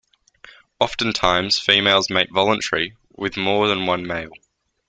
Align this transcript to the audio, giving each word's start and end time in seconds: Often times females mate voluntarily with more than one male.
Often 0.79 1.13
times 1.13 1.59
females 1.59 2.09
mate 2.09 2.29
voluntarily 2.33 2.95
with 3.17 3.37
more 3.37 3.67
than 3.67 3.85
one 3.85 4.07
male. 4.07 4.31